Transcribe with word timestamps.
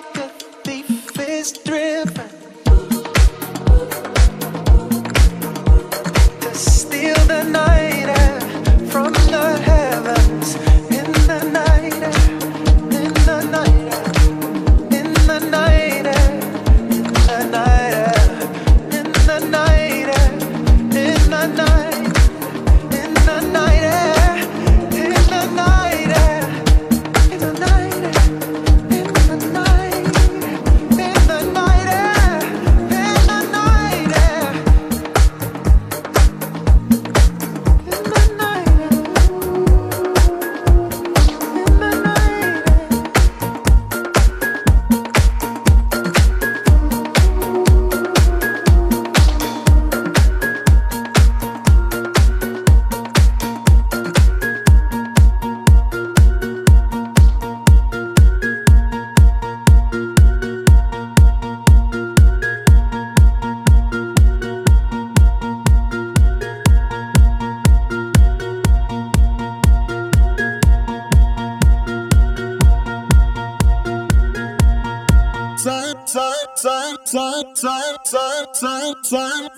like 0.00 0.16
a 0.16 0.28
thief 0.64 1.18
is 1.20 1.52
driven 1.52 2.28
to 6.40 6.54
steal 6.54 7.14
the 7.26 7.42
night. 7.44 7.89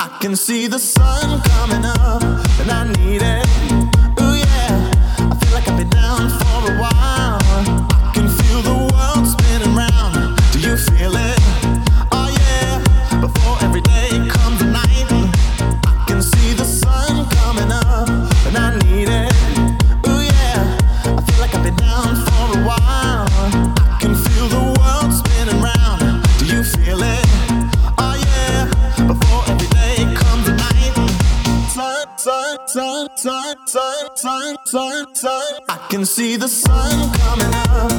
I 0.04 0.08
can 0.20 0.34
see 0.34 0.66
the 0.66 0.80
sun. 0.80 1.21
see 36.06 36.36
the 36.36 36.48
sun 36.48 37.12
coming 37.12 37.54
up. 37.54 37.91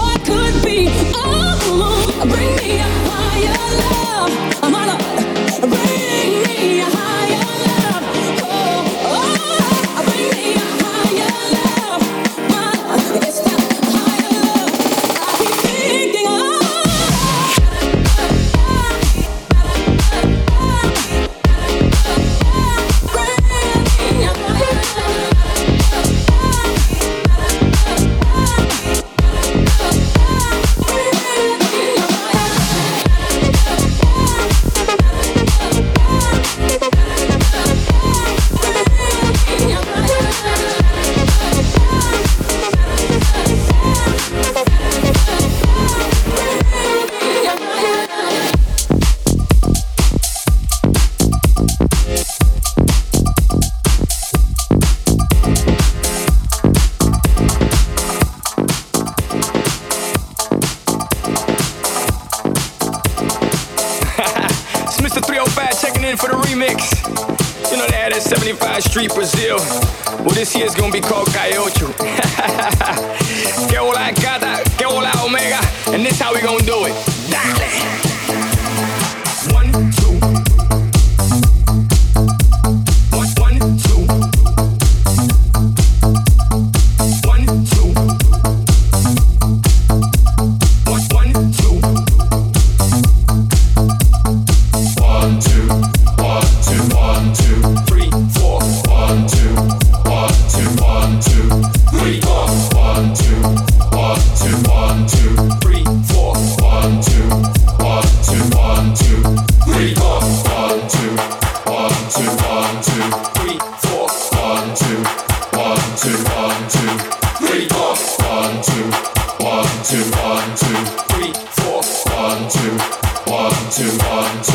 two, 123.71 123.87
one, 124.09 124.43
two. 124.43 124.50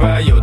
by 0.00 0.20
your 0.20 0.39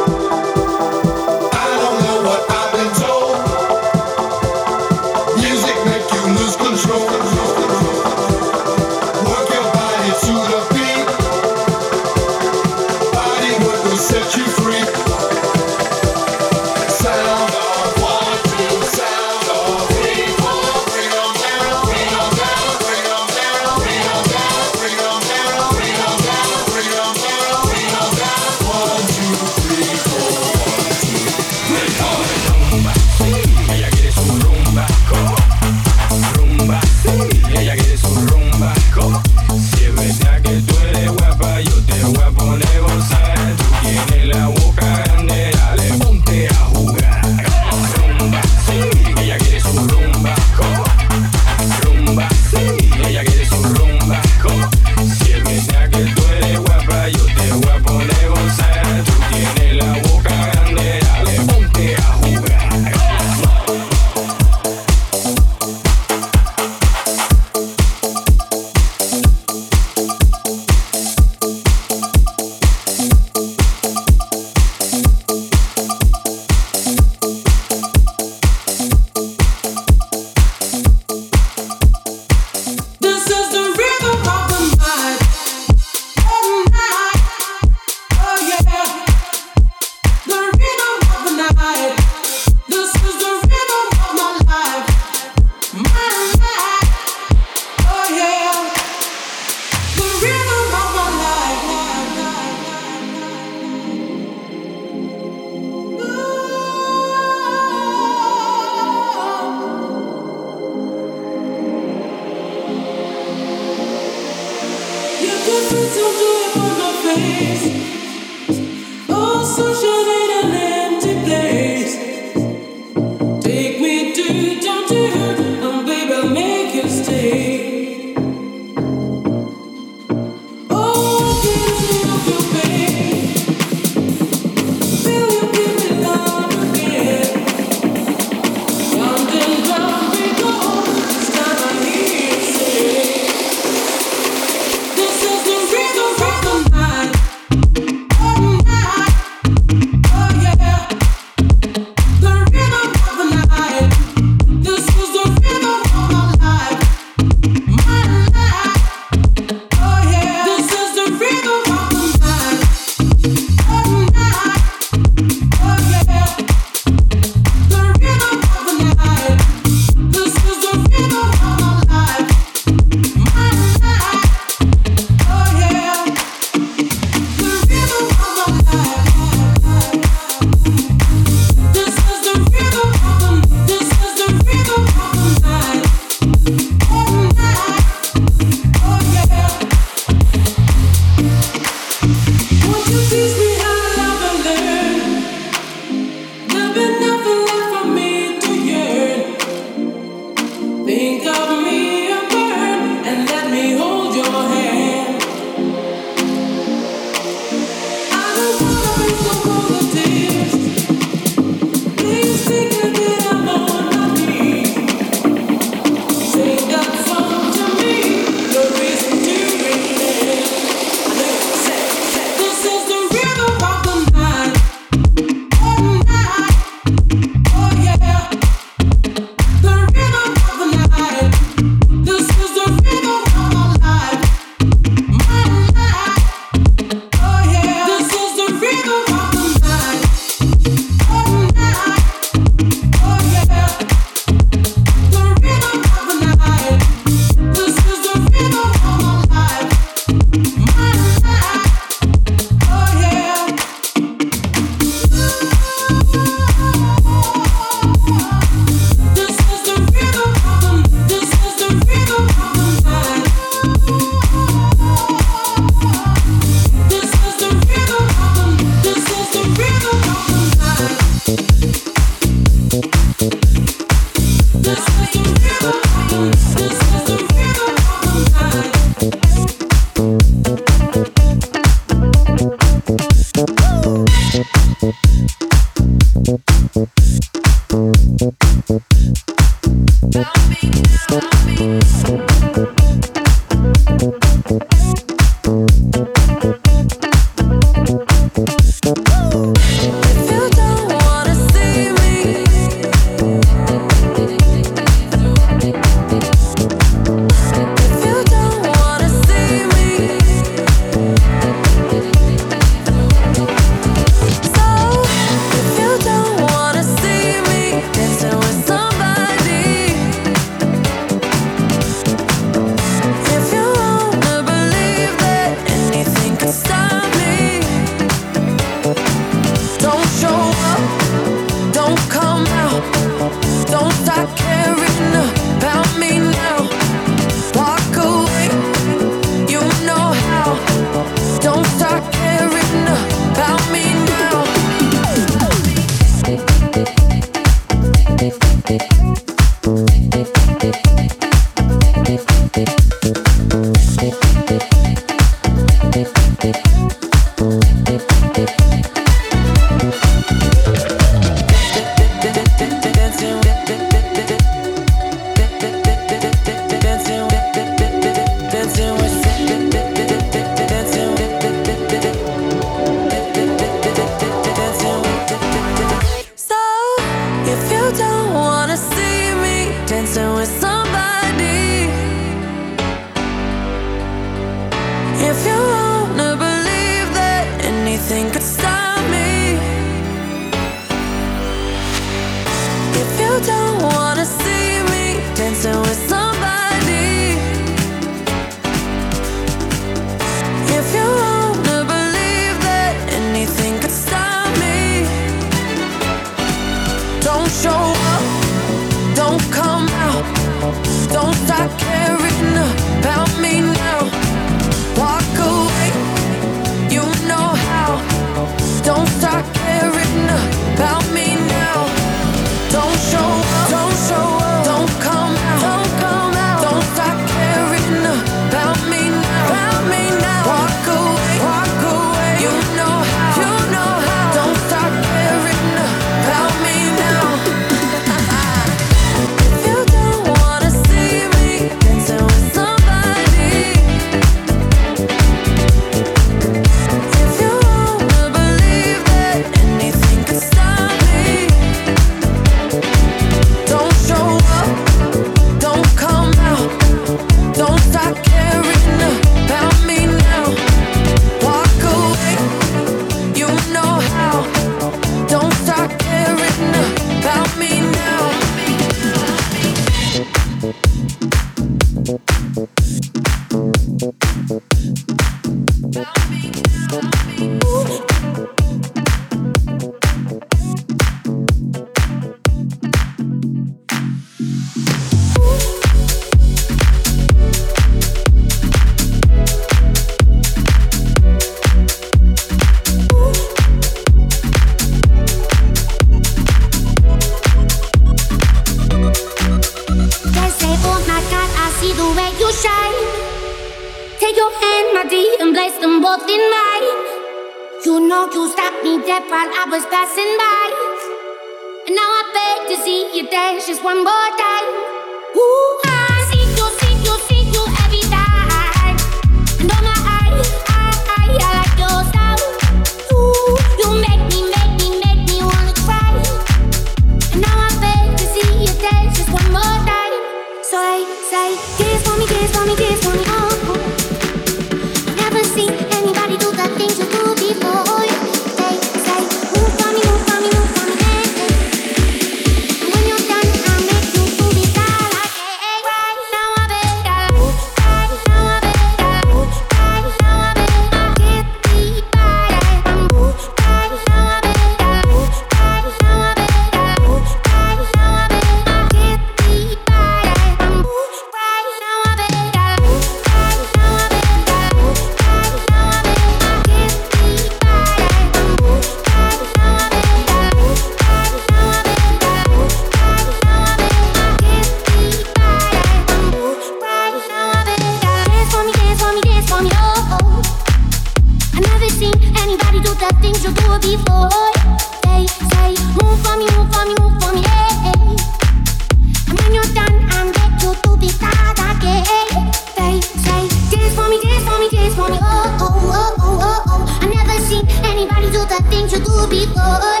things 598.70 598.92
you 598.92 598.98
do 598.98 599.26
before. 599.28 600.00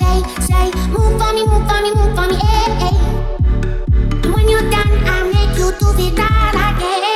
They 0.00 0.18
say, 0.48 0.66
move 0.88 1.18
for 1.20 1.32
me, 1.32 1.42
move 1.46 1.66
for 1.68 1.80
me, 1.82 1.90
move 1.94 2.14
for 2.16 2.26
me, 2.28 2.36
hey, 2.36 2.70
hey. 2.82 2.96
And 4.22 4.34
when 4.34 4.48
you're 4.48 4.68
done, 4.70 4.92
I'll 5.06 5.26
make 5.32 5.56
you 5.58 5.72
do 5.78 5.88
it 5.98 6.18
all 6.18 6.56
again. 6.68 7.15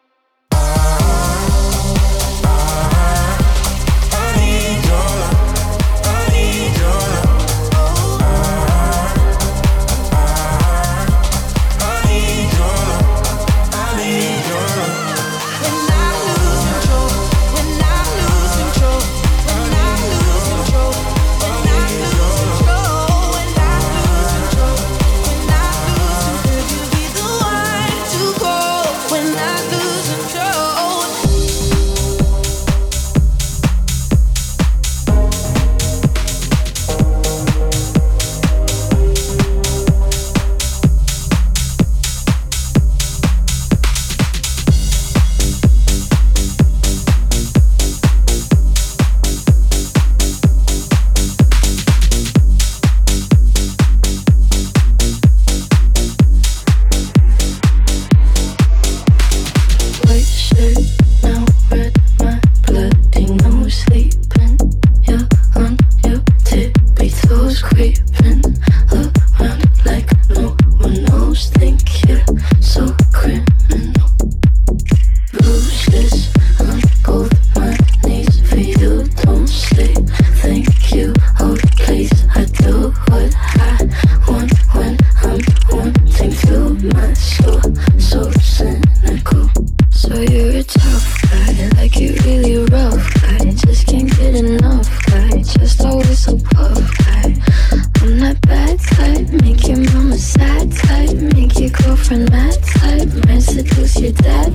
that 98.21 98.39
bad 98.41 98.79
type 98.79 99.29
make 99.41 99.67
you 99.67 99.75
on 99.97 100.09
the 100.09 100.17
side 100.17 100.71
type. 100.71 101.15
Make 101.33 101.57
you 101.59 101.69
go 101.69 101.95
from 101.95 102.25
that 102.27 102.61
type. 102.63 103.09
Mess 103.25 103.55
it 103.55 103.69
close 103.69 103.99
your 103.99 104.13
bed. 104.13 104.51